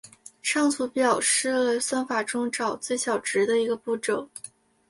[0.41, 4.27] 上图表示了算法中找最小值的一个步骤。